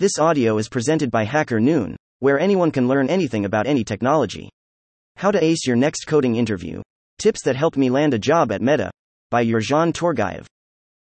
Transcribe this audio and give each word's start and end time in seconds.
This 0.00 0.18
audio 0.18 0.56
is 0.56 0.70
presented 0.70 1.10
by 1.10 1.26
HackerNoon, 1.26 1.94
where 2.20 2.40
anyone 2.40 2.70
can 2.70 2.88
learn 2.88 3.10
anything 3.10 3.44
about 3.44 3.66
any 3.66 3.84
technology. 3.84 4.48
How 5.16 5.30
to 5.30 5.44
Ace 5.44 5.66
Your 5.66 5.76
Next 5.76 6.06
Coding 6.06 6.36
Interview 6.36 6.80
Tips 7.18 7.42
That 7.42 7.54
Helped 7.54 7.76
Me 7.76 7.90
Land 7.90 8.14
a 8.14 8.18
Job 8.18 8.50
at 8.50 8.62
Meta 8.62 8.90
by 9.30 9.44
Yerzhan 9.44 9.92
Torgayev. 9.92 10.46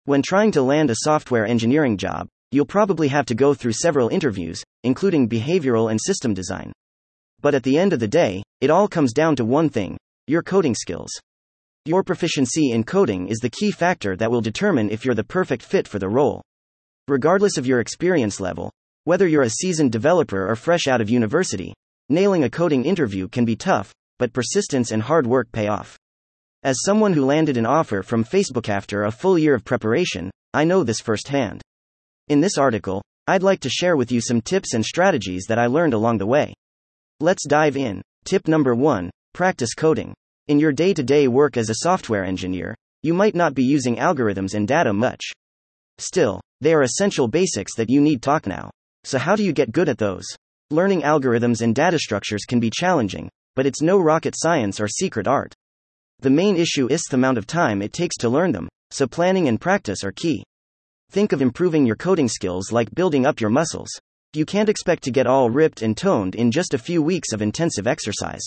When 0.05 0.21
trying 0.21 0.53
to 0.53 0.61
land 0.61 0.91
a 0.91 0.97
software 1.05 1.47
engineering 1.47 1.97
job, 1.97 2.29
you'll 2.51 2.67
probably 2.67 3.09
have 3.09 3.25
to 3.25 3.35
go 3.35 3.55
through 3.55 3.73
several 3.73 4.11
interviews, 4.11 4.63
including 4.85 5.27
behavioral 5.27 5.91
and 5.91 5.99
system 5.99 6.35
design. 6.35 6.71
But 7.41 7.55
at 7.55 7.63
the 7.63 7.79
end 7.79 7.95
of 7.95 8.01
the 8.01 8.07
day, 8.07 8.43
it 8.61 8.69
all 8.69 8.89
comes 8.89 9.15
down 9.15 9.37
to 9.37 9.45
one 9.47 9.71
thing 9.71 9.97
your 10.27 10.43
coding 10.43 10.75
skills. 10.75 11.13
Your 11.87 12.03
proficiency 12.03 12.73
in 12.73 12.85
coding 12.85 13.29
is 13.29 13.39
the 13.39 13.49
key 13.49 13.71
factor 13.71 14.17
that 14.17 14.31
will 14.31 14.43
determine 14.43 14.91
if 14.91 15.07
you're 15.07 15.15
the 15.15 15.25
perfect 15.25 15.63
fit 15.63 15.89
for 15.89 15.99
the 15.99 16.11
role. 16.11 16.43
Regardless 17.09 17.57
of 17.57 17.67
your 17.67 17.81
experience 17.81 18.39
level, 18.39 18.71
whether 19.05 19.27
you're 19.27 19.43
a 19.43 19.51
seasoned 19.51 19.91
developer 19.91 20.49
or 20.49 20.55
fresh 20.55 20.87
out 20.87 21.01
of 21.01 21.11
university, 21.11 21.75
nailing 22.09 22.45
a 22.45 22.51
coding 22.51 22.85
interview 22.85 23.27
can 23.27 23.45
be 23.45 23.57
tough, 23.57 23.93
but 24.19 24.33
persistence 24.33 24.93
and 24.93 25.03
hard 25.03 25.27
work 25.27 25.51
pay 25.51 25.67
off. 25.67 25.99
As 26.63 26.83
someone 26.85 27.13
who 27.13 27.25
landed 27.25 27.57
an 27.57 27.67
offer 27.67 28.05
from 28.05 28.25
Facebook 28.25 28.69
after 28.69 29.03
a 29.03 29.11
full 29.11 29.37
year 29.37 29.55
of 29.55 29.65
preparation, 29.65 30.31
I 30.55 30.63
know 30.63 30.85
this 30.85 31.01
firsthand. 31.01 31.61
In 32.29 32.41
this 32.41 32.57
article, 32.57 33.03
I'd 33.27 33.43
like 33.43 33.61
to 33.61 33.69
share 33.69 33.97
with 33.97 34.13
you 34.13 34.21
some 34.21 34.41
tips 34.41 34.75
and 34.75 34.85
strategies 34.85 35.47
that 35.49 35.59
I 35.59 35.67
learned 35.67 35.95
along 35.95 36.19
the 36.19 36.27
way. 36.27 36.55
Let's 37.19 37.47
dive 37.47 37.77
in. 37.77 38.03
Tip 38.25 38.47
number 38.47 38.75
1 38.75 39.11
Practice 39.33 39.75
coding. 39.75 40.15
In 40.47 40.61
your 40.61 40.73
day 40.73 40.95
to 40.95 41.03
day 41.03 41.27
work 41.27 41.57
as 41.57 41.71
a 41.71 41.77
software 41.77 42.25
engineer, 42.25 42.77
you 43.03 43.15
might 43.15 43.35
not 43.35 43.55
be 43.55 43.65
using 43.65 43.97
algorithms 43.97 44.55
and 44.55 44.69
data 44.69 44.93
much. 44.93 45.23
Still, 45.99 46.41
they 46.61 46.75
are 46.75 46.83
essential 46.83 47.27
basics 47.27 47.75
that 47.77 47.91
you 47.91 48.01
need 48.01 48.23
talk 48.23 48.47
now. 48.47 48.71
So, 49.05 49.19
how 49.19 49.37
do 49.37 49.43
you 49.43 49.53
get 49.53 49.73
good 49.73 49.89
at 49.89 49.99
those? 49.99 50.25
Learning 50.71 51.03
algorithms 51.03 51.61
and 51.61 51.75
data 51.75 51.99
structures 51.99 52.45
can 52.47 52.61
be 52.61 52.71
challenging, 52.71 53.29
but 53.57 53.67
it's 53.67 53.83
no 53.83 53.99
rocket 53.99 54.35
science 54.37 54.81
or 54.81 54.89
secret 54.89 55.27
art. 55.27 55.55
The 56.21 56.31
main 56.31 56.57
issue 56.57 56.87
is 56.89 57.03
the 57.03 57.17
amount 57.17 57.37
of 57.37 57.47
time 57.47 57.83
it 57.83 57.93
takes 57.93 58.17
to 58.19 58.29
learn 58.29 58.53
them, 58.53 58.69
so 58.91 59.07
planning 59.07 59.49
and 59.49 59.61
practice 59.61 60.05
are 60.05 60.13
key. 60.13 60.45
Think 61.11 61.33
of 61.33 61.43
improving 61.43 61.85
your 61.85 61.97
coding 61.97 62.29
skills 62.29 62.73
like 62.73 62.95
building 62.95 63.27
up 63.27 63.41
your 63.41 63.51
muscles. 63.51 63.91
You 64.35 64.47
can't 64.47 64.69
expect 64.69 65.03
to 65.05 65.11
get 65.11 65.27
all 65.27 65.51
ripped 65.51 65.83
and 65.83 65.97
toned 65.97 66.37
in 66.37 66.51
just 66.51 66.73
a 66.73 66.79
few 66.79 67.03
weeks 67.03 67.33
of 67.33 67.43
intensive 67.43 67.87
exercise. 67.87 68.41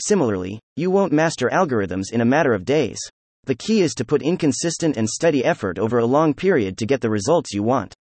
Similarly, 0.00 0.58
you 0.76 0.90
won't 0.90 1.12
master 1.12 1.50
algorithms 1.52 2.12
in 2.12 2.22
a 2.22 2.24
matter 2.24 2.54
of 2.54 2.64
days. 2.64 2.98
The 3.44 3.56
key 3.56 3.82
is 3.82 3.94
to 3.94 4.04
put 4.04 4.22
inconsistent 4.22 4.96
and 4.96 5.08
steady 5.08 5.44
effort 5.44 5.78
over 5.78 5.98
a 5.98 6.06
long 6.06 6.32
period 6.32 6.78
to 6.78 6.86
get 6.86 7.00
the 7.00 7.10
results 7.10 7.52
you 7.52 7.62
want. 7.62 7.94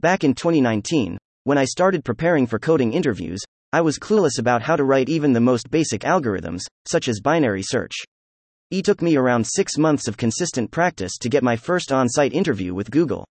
Back 0.00 0.22
in 0.22 0.32
2019, 0.32 1.18
when 1.42 1.58
I 1.58 1.64
started 1.64 2.04
preparing 2.04 2.46
for 2.46 2.60
coding 2.60 2.92
interviews, 2.92 3.40
I 3.72 3.80
was 3.80 3.98
clueless 3.98 4.38
about 4.38 4.62
how 4.62 4.76
to 4.76 4.84
write 4.84 5.08
even 5.08 5.32
the 5.32 5.40
most 5.40 5.72
basic 5.72 6.02
algorithms, 6.02 6.60
such 6.86 7.08
as 7.08 7.20
binary 7.20 7.64
search. 7.64 7.94
It 8.70 8.84
took 8.84 9.02
me 9.02 9.16
around 9.16 9.44
six 9.44 9.76
months 9.76 10.06
of 10.06 10.16
consistent 10.16 10.70
practice 10.70 11.18
to 11.18 11.28
get 11.28 11.42
my 11.42 11.56
first 11.56 11.90
on 11.90 12.08
site 12.08 12.32
interview 12.32 12.74
with 12.74 12.92
Google. 12.92 13.26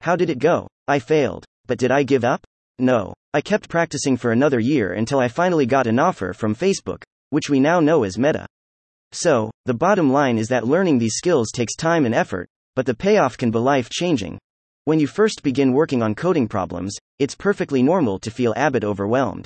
How 0.00 0.16
did 0.16 0.30
it 0.30 0.38
go? 0.38 0.66
I 0.86 0.98
failed. 0.98 1.44
But 1.66 1.78
did 1.78 1.90
I 1.90 2.04
give 2.04 2.24
up? 2.24 2.42
No. 2.78 3.12
I 3.34 3.42
kept 3.42 3.68
practicing 3.68 4.16
for 4.16 4.32
another 4.32 4.60
year 4.60 4.94
until 4.94 5.18
I 5.18 5.28
finally 5.28 5.66
got 5.66 5.86
an 5.86 5.98
offer 5.98 6.32
from 6.32 6.54
Facebook, 6.54 7.02
which 7.28 7.50
we 7.50 7.60
now 7.60 7.80
know 7.80 8.04
as 8.04 8.16
Meta. 8.16 8.46
So, 9.12 9.50
the 9.66 9.74
bottom 9.74 10.10
line 10.10 10.38
is 10.38 10.48
that 10.48 10.66
learning 10.66 11.00
these 11.00 11.16
skills 11.16 11.50
takes 11.52 11.76
time 11.76 12.06
and 12.06 12.14
effort, 12.14 12.48
but 12.74 12.86
the 12.86 12.94
payoff 12.94 13.36
can 13.36 13.50
be 13.50 13.58
life 13.58 13.90
changing. 13.90 14.38
When 14.88 14.98
you 14.98 15.06
first 15.06 15.42
begin 15.42 15.74
working 15.74 16.00
on 16.02 16.14
coding 16.14 16.48
problems, 16.48 16.96
it's 17.18 17.34
perfectly 17.34 17.82
normal 17.82 18.18
to 18.20 18.30
feel 18.30 18.54
a 18.56 18.70
bit 18.70 18.84
overwhelmed. 18.84 19.44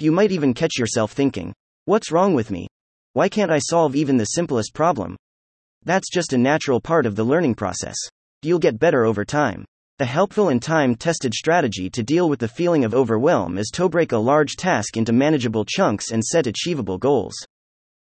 You 0.00 0.12
might 0.12 0.32
even 0.32 0.52
catch 0.52 0.78
yourself 0.78 1.12
thinking, 1.12 1.54
What's 1.86 2.12
wrong 2.12 2.34
with 2.34 2.50
me? 2.50 2.68
Why 3.14 3.30
can't 3.30 3.50
I 3.50 3.58
solve 3.58 3.96
even 3.96 4.18
the 4.18 4.34
simplest 4.36 4.74
problem? 4.74 5.16
That's 5.86 6.10
just 6.12 6.34
a 6.34 6.36
natural 6.36 6.78
part 6.78 7.06
of 7.06 7.16
the 7.16 7.24
learning 7.24 7.54
process. 7.54 7.96
You'll 8.42 8.58
get 8.58 8.78
better 8.78 9.06
over 9.06 9.24
time. 9.24 9.64
A 9.98 10.04
helpful 10.04 10.50
and 10.50 10.60
time 10.60 10.94
tested 10.94 11.32
strategy 11.32 11.88
to 11.88 12.02
deal 12.02 12.28
with 12.28 12.40
the 12.40 12.46
feeling 12.46 12.84
of 12.84 12.92
overwhelm 12.92 13.56
is 13.56 13.70
to 13.72 13.88
break 13.88 14.12
a 14.12 14.18
large 14.18 14.56
task 14.56 14.98
into 14.98 15.14
manageable 15.14 15.64
chunks 15.64 16.10
and 16.10 16.22
set 16.22 16.46
achievable 16.46 16.98
goals. 16.98 17.34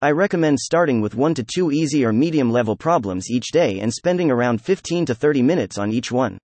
I 0.02 0.10
recommend 0.10 0.58
starting 0.58 1.00
with 1.00 1.14
1 1.14 1.34
to 1.34 1.44
2 1.44 1.70
easy 1.70 2.04
or 2.04 2.12
medium 2.12 2.50
level 2.50 2.74
problems 2.74 3.30
each 3.30 3.52
day 3.52 3.78
and 3.78 3.94
spending 3.94 4.32
around 4.32 4.60
15 4.60 5.06
to 5.06 5.14
30 5.14 5.42
minutes 5.42 5.78
on 5.78 5.92
each 5.92 6.10
one. 6.10 6.38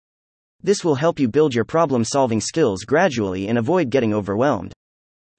This 0.64 0.84
will 0.84 0.94
help 0.94 1.18
you 1.18 1.28
build 1.28 1.54
your 1.54 1.64
problem 1.64 2.04
solving 2.04 2.40
skills 2.40 2.84
gradually 2.84 3.48
and 3.48 3.58
avoid 3.58 3.90
getting 3.90 4.14
overwhelmed. 4.14 4.72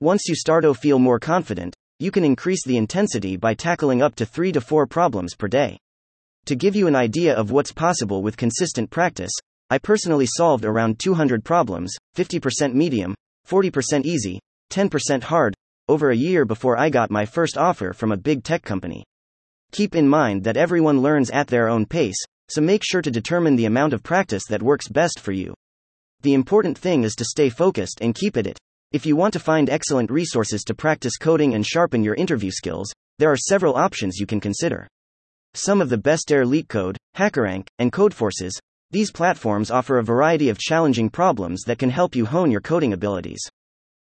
Once 0.02 0.28
you 0.28 0.36
start 0.36 0.64
to 0.64 0.74
feel 0.74 1.00
more 1.00 1.20
confident, 1.20 1.74
you 2.00 2.12
can 2.12 2.26
increase 2.26 2.66
the 2.66 2.76
intensity 2.76 3.38
by 3.38 3.54
tackling 3.54 4.02
up 4.02 4.16
to 4.16 4.26
3 4.26 4.52
to 4.52 4.60
4 4.60 4.86
problems 4.86 5.34
per 5.36 5.48
day. 5.48 5.78
To 6.46 6.56
give 6.56 6.76
you 6.76 6.88
an 6.88 6.96
idea 6.96 7.34
of 7.36 7.52
what's 7.52 7.72
possible 7.72 8.22
with 8.22 8.36
consistent 8.36 8.90
practice, 8.90 9.32
I 9.70 9.78
personally 9.78 10.26
solved 10.28 10.66
around 10.66 11.00
200 11.00 11.46
problems, 11.46 11.96
50% 12.18 12.74
medium, 12.74 13.16
40% 13.48 14.04
easy, 14.04 14.42
10% 14.72 15.24
hard, 15.24 15.56
over 15.88 16.10
a 16.10 16.18
year 16.18 16.44
before 16.44 16.78
I 16.78 16.90
got 16.90 17.12
my 17.12 17.26
first 17.26 17.58
offer 17.58 17.94
from 17.94 18.12
a 18.12 18.18
big 18.18 18.44
tech 18.44 18.64
company. 18.64 19.06
Keep 19.72 19.96
in 19.96 20.08
mind 20.08 20.44
that 20.44 20.58
everyone 20.58 21.02
learns 21.02 21.30
at 21.30 21.48
their 21.48 21.70
own 21.70 21.86
pace, 21.86 22.22
so 22.54 22.62
make 22.62 22.84
sure 22.84 23.02
to 23.02 23.10
determine 23.10 23.56
the 23.56 23.66
amount 23.66 23.94
of 23.94 24.04
practice 24.04 24.44
that 24.50 24.62
works 24.62 24.88
best 24.88 25.20
for 25.20 25.32
you. 25.32 25.56
The 26.22 26.36
important 26.36 26.78
thing 26.78 27.04
is 27.04 27.16
to 27.16 27.26
stay 27.26 27.50
focused 27.50 28.00
and 28.02 28.14
keep 28.14 28.38
at 28.38 28.46
it. 28.46 28.60
If 28.92 29.08
you 29.08 29.16
want 29.16 29.34
to 29.34 29.40
find 29.40 29.72
excellent 29.72 30.12
resources 30.12 30.64
to 30.66 30.76
practice 30.76 31.18
coding 31.18 31.56
and 31.56 31.66
sharpen 31.66 32.04
your 32.04 32.14
interview 32.14 32.52
skills, 32.52 32.94
there 33.18 33.32
are 33.32 33.38
several 33.38 33.76
options 33.76 34.20
you 34.20 34.28
can 34.28 34.40
consider. 34.40 34.88
Some 35.56 35.82
of 35.82 35.90
the 35.90 35.98
best 35.98 36.32
are 36.32 36.46
LeetCode, 36.46 36.96
HackerRank, 37.18 37.66
and 37.80 37.92
Codeforces. 37.92 38.52
These 38.92 39.12
platforms 39.12 39.72
offer 39.72 39.98
a 39.98 40.04
variety 40.04 40.50
of 40.50 40.60
challenging 40.60 41.10
problems 41.10 41.64
that 41.64 41.80
can 41.80 41.90
help 41.90 42.16
you 42.16 42.26
hone 42.28 42.52
your 42.52 42.62
coding 42.62 42.94
abilities. 42.94 43.42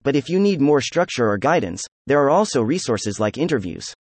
But 0.02 0.16
if 0.16 0.30
you 0.30 0.40
need 0.40 0.62
more 0.62 0.80
structure 0.80 1.30
or 1.30 1.38
guidance, 1.38 1.86
there 2.08 2.24
are 2.24 2.30
also 2.30 2.62
resources 2.62 3.20
like 3.20 3.38
interviews. 3.38 3.94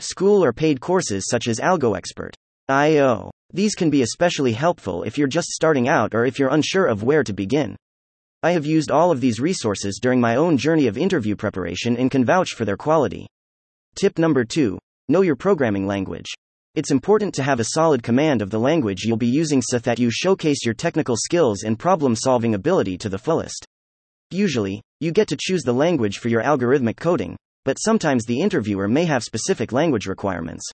School 0.00 0.44
or 0.44 0.52
paid 0.52 0.80
courses 0.80 1.26
such 1.30 1.46
as 1.46 1.60
AlgoExpert. 1.60 2.34
IO. 2.68 3.30
These 3.52 3.74
can 3.74 3.88
be 3.88 4.02
especially 4.02 4.52
helpful 4.52 5.04
if 5.04 5.16
you're 5.16 5.26
just 5.26 5.48
starting 5.48 5.88
out 5.88 6.14
or 6.14 6.26
if 6.26 6.38
you're 6.38 6.52
unsure 6.52 6.86
of 6.86 7.02
where 7.02 7.24
to 7.24 7.32
begin. 7.32 7.76
I 8.42 8.50
have 8.50 8.66
used 8.66 8.90
all 8.90 9.10
of 9.10 9.20
these 9.20 9.40
resources 9.40 9.98
during 10.00 10.20
my 10.20 10.36
own 10.36 10.58
journey 10.58 10.86
of 10.86 10.98
interview 10.98 11.34
preparation 11.34 11.96
and 11.96 12.10
can 12.10 12.24
vouch 12.24 12.50
for 12.50 12.64
their 12.64 12.76
quality. 12.76 13.26
Tip 13.96 14.18
number 14.18 14.44
2 14.44 14.78
Know 15.08 15.22
your 15.22 15.34
programming 15.34 15.86
language. 15.86 16.26
It's 16.74 16.90
important 16.90 17.34
to 17.34 17.42
have 17.42 17.58
a 17.58 17.70
solid 17.72 18.02
command 18.02 18.42
of 18.42 18.50
the 18.50 18.60
language 18.60 19.04
you'll 19.04 19.16
be 19.16 19.26
using 19.26 19.62
so 19.62 19.78
that 19.78 19.98
you 19.98 20.10
showcase 20.10 20.64
your 20.64 20.74
technical 20.74 21.16
skills 21.16 21.62
and 21.62 21.78
problem 21.78 22.14
solving 22.14 22.54
ability 22.54 22.98
to 22.98 23.08
the 23.08 23.18
fullest. 23.18 23.64
Usually, 24.30 24.82
you 25.00 25.10
get 25.10 25.26
to 25.28 25.38
choose 25.40 25.62
the 25.62 25.72
language 25.72 26.18
for 26.18 26.28
your 26.28 26.42
algorithmic 26.42 26.98
coding, 26.98 27.36
but 27.64 27.78
sometimes 27.80 28.26
the 28.26 28.40
interviewer 28.40 28.86
may 28.86 29.06
have 29.06 29.24
specific 29.24 29.72
language 29.72 30.06
requirements. 30.06 30.68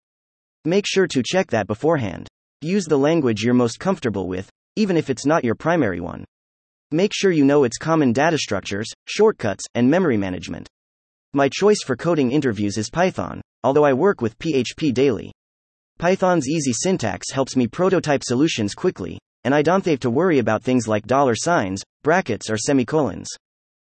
Make 0.64 0.84
sure 0.86 1.06
to 1.06 1.22
check 1.24 1.46
that 1.52 1.68
beforehand. 1.68 2.28
Use 2.64 2.86
the 2.86 2.96
language 2.96 3.42
you're 3.42 3.52
most 3.52 3.78
comfortable 3.78 4.26
with, 4.26 4.48
even 4.74 4.96
if 4.96 5.10
it's 5.10 5.26
not 5.26 5.44
your 5.44 5.54
primary 5.54 6.00
one. 6.00 6.24
Make 6.92 7.12
sure 7.14 7.30
you 7.30 7.44
know 7.44 7.64
its 7.64 7.76
common 7.76 8.14
data 8.14 8.38
structures, 8.38 8.90
shortcuts, 9.06 9.64
and 9.74 9.90
memory 9.90 10.16
management. 10.16 10.66
My 11.34 11.50
choice 11.50 11.82
for 11.84 11.94
coding 11.94 12.32
interviews 12.32 12.78
is 12.78 12.88
Python, 12.88 13.42
although 13.64 13.84
I 13.84 13.92
work 13.92 14.22
with 14.22 14.38
PHP 14.38 14.94
daily. 14.94 15.30
Python's 15.98 16.48
easy 16.48 16.72
syntax 16.72 17.30
helps 17.30 17.54
me 17.54 17.66
prototype 17.66 18.24
solutions 18.24 18.74
quickly, 18.74 19.18
and 19.44 19.54
I 19.54 19.60
don't 19.60 19.84
have 19.84 20.00
to 20.00 20.08
worry 20.08 20.38
about 20.38 20.62
things 20.62 20.88
like 20.88 21.06
dollar 21.06 21.34
signs, 21.34 21.82
brackets, 22.02 22.48
or 22.48 22.56
semicolons. 22.56 23.28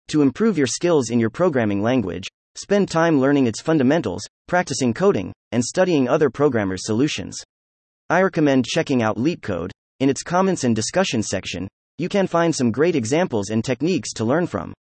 To 0.08 0.20
improve 0.20 0.58
your 0.58 0.66
skills 0.66 1.08
in 1.08 1.18
your 1.18 1.30
programming 1.30 1.80
language, 1.80 2.28
spend 2.54 2.90
time 2.90 3.18
learning 3.18 3.46
its 3.46 3.62
fundamentals, 3.62 4.26
practicing 4.46 4.92
coding, 4.92 5.32
and 5.52 5.64
studying 5.64 6.06
other 6.06 6.28
programmers' 6.28 6.84
solutions. 6.84 7.42
I 8.10 8.22
recommend 8.22 8.64
checking 8.64 9.02
out 9.02 9.18
LeetCode. 9.18 9.70
In 10.00 10.08
its 10.08 10.22
comments 10.22 10.64
and 10.64 10.74
discussion 10.74 11.22
section, 11.22 11.68
you 11.98 12.08
can 12.08 12.26
find 12.26 12.54
some 12.54 12.72
great 12.72 12.96
examples 12.96 13.50
and 13.50 13.62
techniques 13.62 14.14
to 14.14 14.24
learn 14.24 14.46
from. 14.46 14.72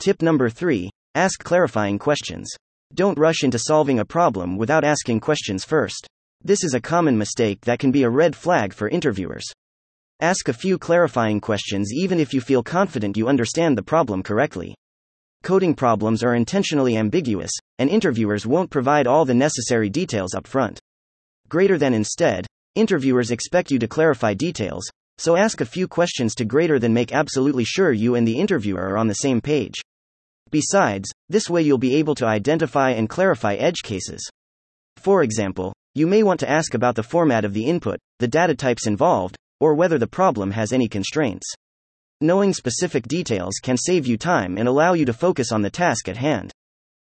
Tip 0.00 0.20
number 0.20 0.50
3 0.50 0.90
Ask 1.14 1.44
clarifying 1.44 1.96
questions. 1.96 2.50
Don't 2.92 3.18
rush 3.18 3.44
into 3.44 3.60
solving 3.60 4.00
a 4.00 4.04
problem 4.04 4.56
without 4.56 4.82
asking 4.82 5.20
questions 5.20 5.64
first. 5.64 6.08
This 6.42 6.64
is 6.64 6.74
a 6.74 6.80
common 6.80 7.16
mistake 7.16 7.60
that 7.60 7.78
can 7.78 7.92
be 7.92 8.02
a 8.02 8.10
red 8.10 8.34
flag 8.34 8.72
for 8.72 8.88
interviewers. 8.88 9.44
Ask 10.18 10.48
a 10.48 10.52
few 10.52 10.76
clarifying 10.76 11.40
questions 11.40 11.92
even 11.94 12.18
if 12.18 12.34
you 12.34 12.40
feel 12.40 12.64
confident 12.64 13.16
you 13.16 13.28
understand 13.28 13.78
the 13.78 13.82
problem 13.82 14.24
correctly. 14.24 14.74
Coding 15.44 15.74
problems 15.74 16.24
are 16.24 16.34
intentionally 16.34 16.96
ambiguous, 16.96 17.52
and 17.78 17.88
interviewers 17.88 18.44
won't 18.44 18.70
provide 18.70 19.06
all 19.06 19.24
the 19.24 19.34
necessary 19.34 19.88
details 19.88 20.34
up 20.34 20.48
front. 20.48 20.80
Greater 21.48 21.78
than 21.78 21.94
instead, 21.94 22.44
Interviewers 22.76 23.30
expect 23.30 23.70
you 23.70 23.78
to 23.78 23.88
clarify 23.88 24.34
details, 24.34 24.84
so 25.16 25.34
ask 25.34 25.62
a 25.62 25.64
few 25.64 25.88
questions 25.88 26.34
to 26.34 26.44
greater 26.44 26.78
than 26.78 26.92
make 26.92 27.10
absolutely 27.10 27.64
sure 27.64 27.90
you 27.90 28.16
and 28.16 28.28
the 28.28 28.38
interviewer 28.38 28.90
are 28.90 28.98
on 28.98 29.06
the 29.06 29.14
same 29.14 29.40
page. 29.40 29.76
Besides, 30.50 31.10
this 31.30 31.48
way 31.48 31.62
you'll 31.62 31.78
be 31.78 31.94
able 31.94 32.14
to 32.16 32.26
identify 32.26 32.90
and 32.90 33.08
clarify 33.08 33.54
edge 33.54 33.80
cases. 33.82 34.20
For 34.98 35.22
example, 35.22 35.72
you 35.94 36.06
may 36.06 36.22
want 36.22 36.38
to 36.40 36.50
ask 36.50 36.74
about 36.74 36.96
the 36.96 37.02
format 37.02 37.46
of 37.46 37.54
the 37.54 37.64
input, 37.64 37.98
the 38.18 38.28
data 38.28 38.54
types 38.54 38.86
involved, 38.86 39.36
or 39.58 39.74
whether 39.74 39.96
the 39.96 40.06
problem 40.06 40.50
has 40.50 40.70
any 40.70 40.86
constraints. 40.86 41.50
Knowing 42.20 42.52
specific 42.52 43.08
details 43.08 43.54
can 43.62 43.78
save 43.78 44.06
you 44.06 44.18
time 44.18 44.58
and 44.58 44.68
allow 44.68 44.92
you 44.92 45.06
to 45.06 45.14
focus 45.14 45.50
on 45.50 45.62
the 45.62 45.70
task 45.70 46.10
at 46.10 46.18
hand. 46.18 46.52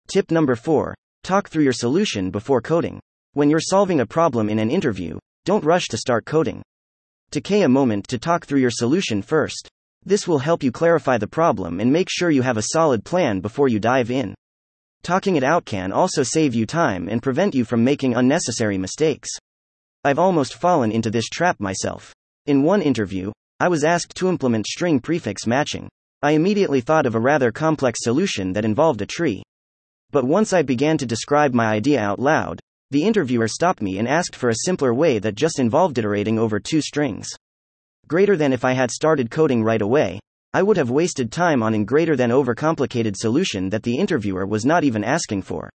Tip 0.09 0.31
number 0.31 0.57
4 0.57 0.95
Talk 1.23 1.49
through 1.49 1.65
your 1.65 1.73
solution 1.73 2.31
before 2.31 2.61
coding. 2.61 3.01
When 3.33 3.49
you're 3.49 3.61
solving 3.61 4.01
a 4.01 4.07
problem 4.07 4.51
in 4.51 4.59
an 4.59 4.71
interview, 4.71 5.19
don't 5.45 5.65
rush 5.65 5.89
to 5.89 5.97
start 5.97 6.25
coding. 6.25 6.63
Take 7.31 7.51
a 7.51 7.69
moment 7.69 8.09
to 8.09 8.19
talk 8.19 8.47
through 8.47 8.61
your 8.61 8.71
solution 8.71 9.21
first. 9.21 9.69
This 10.05 10.29
will 10.29 10.39
help 10.39 10.63
you 10.63 10.71
clarify 10.71 11.19
the 11.19 11.27
problem 11.27 11.81
and 11.81 11.93
make 11.93 12.09
sure 12.11 12.31
you 12.31 12.43
have 12.43 12.57
a 12.57 12.71
solid 12.73 13.05
plan 13.05 13.41
before 13.41 13.69
you 13.69 13.79
dive 13.79 14.11
in. 14.11 14.35
Talking 15.03 15.37
it 15.37 15.45
out 15.45 15.65
can 15.65 15.93
also 15.93 16.23
save 16.23 16.55
you 16.55 16.65
time 16.65 17.09
and 17.09 17.23
prevent 17.23 17.55
you 17.55 17.65
from 17.65 17.85
making 17.85 18.15
unnecessary 18.15 18.79
mistakes. 18.79 19.29
I've 20.03 20.19
almost 20.19 20.55
fallen 20.55 20.93
into 20.93 21.11
this 21.11 21.29
trap 21.29 21.61
myself. 21.61 22.15
In 22.47 22.63
one 22.63 22.81
interview, 22.81 23.33
I 23.61 23.69
was 23.69 23.85
asked 23.85 24.15
to 24.17 24.29
implement 24.29 24.67
string 24.67 25.01
prefix 25.01 25.47
matching. 25.47 25.89
I 26.23 26.33
immediately 26.33 26.81
thought 26.81 27.05
of 27.05 27.15
a 27.15 27.21
rather 27.21 27.53
complex 27.53 28.01
solution 28.03 28.55
that 28.55 28.65
involved 28.65 29.03
a 29.03 29.07
tree. 29.07 29.43
But 30.11 30.25
once 30.25 30.53
I 30.53 30.63
began 30.63 30.97
to 30.99 31.07
describe 31.07 31.53
my 31.53 31.67
idea 31.67 32.01
out 32.01 32.19
loud, 32.19 32.61
the 32.91 33.03
interviewer 33.03 33.49
stopped 33.49 33.83
me 33.83 33.99
and 33.99 34.07
asked 34.07 34.37
for 34.37 34.51
a 34.51 34.65
simpler 34.65 34.95
way 34.95 35.19
that 35.19 35.35
just 35.35 35.59
involved 35.59 35.99
iterating 35.99 36.39
over 36.39 36.61
two 36.61 36.81
strings. 36.81 37.29
Greater 38.07 38.37
than 38.37 38.53
if 38.53 38.65
I 38.65 38.73
had 38.73 38.91
started 38.91 39.31
coding 39.31 39.63
right 39.63 39.83
away, 39.83 40.21
I 40.53 40.63
would 40.63 40.77
have 40.77 40.91
wasted 40.91 41.33
time 41.33 41.63
on 41.63 41.75
a 41.75 41.85
greater 41.85 42.15
than 42.15 42.31
overcomplicated 42.31 43.17
solution 43.17 43.71
that 43.71 43.83
the 43.83 43.97
interviewer 43.97 44.47
was 44.47 44.65
not 44.65 44.85
even 44.85 45.03
asking 45.03 45.43
for. 45.43 45.71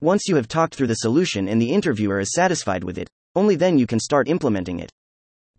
Once 0.00 0.26
you 0.26 0.36
have 0.36 0.48
talked 0.48 0.74
through 0.74 0.88
the 0.88 0.94
solution 0.94 1.48
and 1.48 1.60
the 1.60 1.72
interviewer 1.72 2.20
is 2.20 2.32
satisfied 2.32 2.82
with 2.82 2.98
it, 2.98 3.08
only 3.36 3.54
then 3.54 3.78
you 3.78 3.86
can 3.86 4.00
start 4.00 4.28
implementing 4.28 4.80
it. 4.80 4.90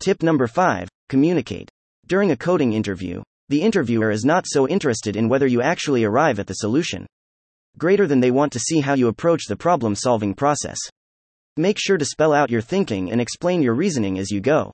Tip 0.00 0.22
number 0.22 0.46
5 0.46 0.88
Communicate. 1.08 1.70
During 2.06 2.32
a 2.32 2.36
coding 2.36 2.72
interview, 2.72 3.22
the 3.48 3.62
interviewer 3.62 4.10
is 4.10 4.24
not 4.24 4.44
so 4.46 4.68
interested 4.68 5.16
in 5.16 5.28
whether 5.28 5.46
you 5.46 5.62
actually 5.62 6.04
arrive 6.04 6.38
at 6.38 6.46
the 6.46 6.54
solution 6.54 7.06
greater 7.80 8.06
than 8.06 8.20
they 8.20 8.30
want 8.30 8.52
to 8.52 8.60
see 8.60 8.80
how 8.80 8.92
you 8.92 9.08
approach 9.08 9.46
the 9.48 9.56
problem 9.56 9.94
solving 9.94 10.34
process. 10.34 10.78
Make 11.56 11.78
sure 11.80 11.96
to 11.96 12.04
spell 12.04 12.34
out 12.34 12.50
your 12.50 12.60
thinking 12.60 13.10
and 13.10 13.22
explain 13.22 13.62
your 13.62 13.74
reasoning 13.74 14.18
as 14.18 14.30
you 14.30 14.40
go. 14.40 14.70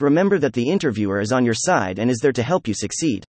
Remember 0.00 0.40
that 0.40 0.52
the 0.52 0.68
interviewer 0.68 1.20
is 1.20 1.30
on 1.30 1.44
your 1.44 1.54
side 1.54 2.00
and 2.00 2.10
is 2.10 2.18
there 2.18 2.32
to 2.32 2.42
help 2.42 2.66
you 2.66 2.74
succeed. 2.74 3.24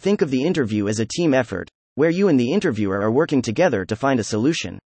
Think 0.00 0.20
of 0.20 0.32
the 0.32 0.42
interview 0.42 0.88
as 0.88 0.98
a 0.98 1.06
team 1.06 1.32
effort, 1.32 1.68
where 1.94 2.10
you 2.10 2.26
and 2.26 2.40
the 2.40 2.52
interviewer 2.52 3.00
are 3.00 3.12
working 3.12 3.40
together 3.40 3.84
to 3.84 3.94
find 3.94 4.18
a 4.18 4.24
solution. 4.24 4.80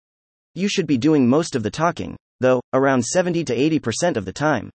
You 0.55 0.67
should 0.67 0.87
be 0.87 0.97
doing 0.97 1.29
most 1.29 1.55
of 1.55 1.63
the 1.63 1.71
talking, 1.71 2.17
though, 2.41 2.63
around 2.73 3.05
70 3.05 3.45
to 3.45 3.55
80% 3.55 4.17
of 4.17 4.25
the 4.25 4.33
time. 4.33 4.71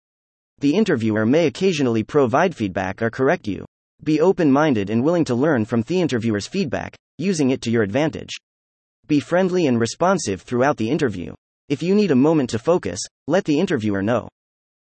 The 0.58 0.74
interviewer 0.74 1.24
may 1.24 1.46
occasionally 1.46 2.02
provide 2.02 2.56
feedback 2.56 3.00
or 3.00 3.10
correct 3.10 3.46
you. 3.46 3.64
Be 4.02 4.20
open 4.20 4.50
minded 4.50 4.90
and 4.90 5.04
willing 5.04 5.24
to 5.26 5.36
learn 5.36 5.66
from 5.66 5.82
the 5.82 6.00
interviewer's 6.00 6.48
feedback, 6.48 6.96
using 7.18 7.50
it 7.50 7.62
to 7.62 7.70
your 7.70 7.84
advantage. 7.84 8.30
Be 9.08 9.20
friendly 9.20 9.66
and 9.66 9.80
responsive 9.80 10.42
throughout 10.42 10.76
the 10.76 10.88
interview. 10.88 11.34
If 11.68 11.82
you 11.82 11.94
need 11.94 12.10
a 12.10 12.16
moment 12.16 12.50
to 12.50 12.58
focus, 12.58 13.00
let 13.26 13.44
the 13.44 13.58
interviewer 13.58 14.02
know. 14.02 14.28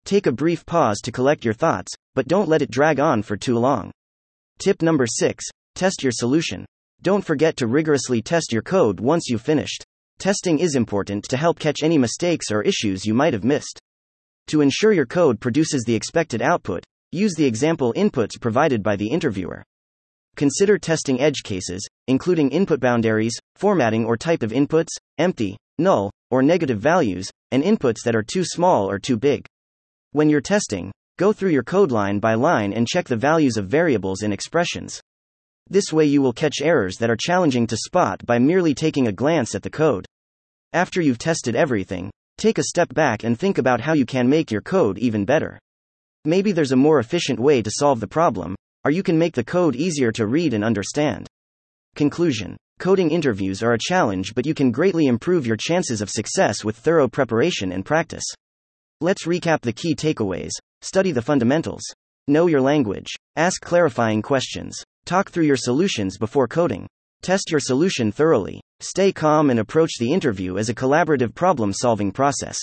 Take 0.05 0.27
a 0.27 0.33
brief 0.33 0.67
pause 0.67 1.01
to 1.03 1.13
collect 1.13 1.45
your 1.45 1.55
thoughts, 1.55 1.93
but 2.15 2.29
don't 2.29 2.49
let 2.49 2.63
it 2.63 2.71
drag 2.71 2.99
on 3.01 3.23
for 3.23 3.37
too 3.37 3.59
long. 3.59 3.91
Tip 4.59 4.83
number 4.83 5.07
6 5.07 5.45
Test 5.75 6.03
your 6.03 6.13
solution. 6.13 6.67
Don't 7.03 7.25
forget 7.25 7.57
to 7.57 7.67
rigorously 7.67 8.21
test 8.21 8.53
your 8.53 8.63
code 8.63 9.01
once 9.01 9.29
you've 9.29 9.43
finished. 9.43 9.85
Testing 10.19 10.59
is 10.59 10.75
important 10.75 11.25
to 11.25 11.37
help 11.37 11.59
catch 11.59 11.83
any 11.83 11.97
mistakes 11.97 12.51
or 12.51 12.63
issues 12.63 13.07
you 13.07 13.15
might 13.15 13.33
have 13.33 13.45
missed. 13.45 13.81
To 14.49 14.61
ensure 14.61 14.93
your 14.93 15.07
code 15.07 15.41
produces 15.41 15.85
the 15.87 15.95
expected 15.95 16.43
output, 16.43 16.85
use 17.13 17.35
the 17.35 17.47
example 17.47 17.95
inputs 17.95 18.39
provided 18.39 18.83
by 18.83 18.97
the 18.97 19.09
interviewer. 19.09 19.65
Consider 20.37 20.79
testing 20.79 21.21
edge 21.21 21.43
cases, 21.43 21.87
including 22.09 22.51
input 22.51 22.81
boundaries, 22.81 23.37
formatting 23.57 24.05
or 24.05 24.17
type 24.17 24.43
of 24.43 24.53
inputs, 24.53 24.91
empty, 25.19 25.57
null, 25.79 26.11
or 26.31 26.43
negative 26.43 26.79
values, 26.79 27.31
and 27.51 27.63
inputs 27.63 28.03
that 28.05 28.15
are 28.15 28.23
too 28.23 28.45
small 28.45 28.89
or 28.89 28.99
too 28.99 29.17
big. 29.17 29.45
When 30.13 30.29
you're 30.29 30.41
testing, 30.41 30.93
go 31.19 31.33
through 31.33 31.51
your 31.51 31.63
code 31.63 31.93
line 31.93 32.19
by 32.19 32.35
line 32.35 32.73
and 32.73 32.89
check 32.89 33.07
the 33.07 33.17
values 33.17 33.57
of 33.57 33.67
variables 33.67 34.23
and 34.23 34.33
expressions. 34.33 35.01
This 35.69 35.93
way, 35.93 36.05
you 36.05 36.21
will 36.23 36.33
catch 36.33 36.61
errors 36.63 36.97
that 36.99 37.11
are 37.11 37.17
challenging 37.19 37.67
to 37.69 37.77
spot 37.77 38.25
by 38.27 38.39
merely 38.39 38.75
taking 38.75 39.07
a 39.07 39.13
glance 39.13 39.55
at 39.55 39.63
the 39.63 39.71
code. 39.71 40.07
After 40.73 41.01
you've 41.01 41.19
tested 41.19 41.55
everything, 41.55 42.11
take 42.39 42.59
a 42.59 42.65
step 42.65 42.93
back 42.95 43.23
and 43.25 43.39
think 43.39 43.59
about 43.59 43.81
how 43.81 43.93
you 43.93 44.07
can 44.07 44.29
make 44.29 44.51
your 44.51 44.63
code 44.63 44.99
even 44.99 45.25
better. 45.25 45.59
Maybe 46.25 46.53
there's 46.53 46.73
a 46.73 46.77
more 46.77 46.99
efficient 46.99 47.39
way 47.39 47.63
to 47.63 47.71
solve 47.71 48.01
the 48.01 48.07
problem, 48.07 48.57
or 48.85 48.91
you 48.91 49.03
can 49.03 49.19
make 49.19 49.35
the 49.35 49.45
code 49.45 49.77
easier 49.77 50.13
to 50.13 50.27
read 50.27 50.55
and 50.55 50.65
understand. 50.65 51.27
Conclusion 51.95 52.57
Coding 52.81 53.11
interviews 53.11 53.63
are 53.63 53.75
a 53.75 53.79
challenge, 53.79 54.35
but 54.35 54.47
you 54.47 54.55
can 54.55 54.71
greatly 54.71 55.07
improve 55.07 55.47
your 55.47 55.57
chances 55.57 56.01
of 56.01 56.09
success 56.09 56.65
with 56.65 56.79
thorough 56.79 57.09
preparation 57.09 57.73
and 57.73 57.85
practice. 57.85 58.25
Let's 59.03 59.27
recap 59.27 59.61
the 59.61 59.73
key 59.73 59.95
takeaways 59.95 60.53
study 60.83 61.13
the 61.13 61.21
fundamentals, 61.21 61.83
know 62.27 62.47
your 62.47 62.63
language, 62.63 63.09
ask 63.37 63.61
clarifying 63.61 64.23
questions, 64.23 64.83
talk 65.05 65.31
through 65.31 65.45
your 65.45 65.57
solutions 65.57 66.17
before 66.17 66.49
coding, 66.49 66.87
test 67.21 67.51
your 67.51 67.61
solution 67.61 68.11
thoroughly, 68.11 68.63
stay 68.81 69.13
calm, 69.13 69.51
and 69.51 69.61
approach 69.61 69.91
the 69.99 70.11
interview 70.11 70.57
as 70.57 70.71
a 70.71 70.75
collaborative 70.75 71.35
problem 71.35 71.73
solving 71.73 72.11
process. 72.11 72.57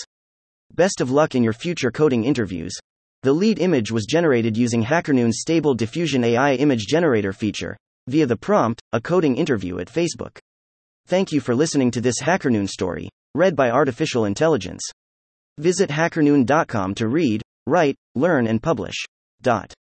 Best 0.74 1.00
of 1.00 1.12
luck 1.12 1.36
in 1.36 1.44
your 1.44 1.52
future 1.52 1.92
coding 1.92 2.24
interviews. 2.24 2.76
The 3.24 3.32
lead 3.32 3.58
image 3.58 3.90
was 3.90 4.06
generated 4.06 4.56
using 4.56 4.84
HackerNoon's 4.84 5.40
Stable 5.40 5.74
Diffusion 5.74 6.22
AI 6.22 6.54
image 6.54 6.86
generator 6.86 7.32
feature, 7.32 7.76
via 8.06 8.26
the 8.26 8.36
prompt, 8.36 8.80
a 8.92 9.00
coding 9.00 9.36
interview 9.36 9.80
at 9.80 9.88
Facebook. 9.88 10.38
Thank 11.08 11.32
you 11.32 11.40
for 11.40 11.54
listening 11.54 11.90
to 11.92 12.00
this 12.00 12.22
HackerNoon 12.22 12.68
story, 12.68 13.08
read 13.34 13.56
by 13.56 13.70
Artificial 13.70 14.24
Intelligence. 14.24 14.82
Visit 15.58 15.90
hackernoon.com 15.90 16.94
to 16.94 17.08
read, 17.08 17.42
write, 17.66 17.96
learn, 18.14 18.46
and 18.46 18.62
publish. 18.62 18.94
Dot. 19.42 19.74